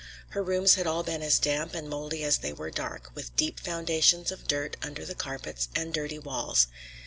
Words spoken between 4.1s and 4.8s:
of dirt